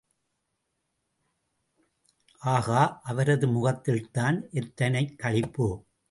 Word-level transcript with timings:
ஆஹா, 2.41 2.79
அவரது 3.03 3.47
முகத்தில்தான் 3.47 4.37
எத்துணைக் 4.53 5.15
களிப்பு! 5.17 5.67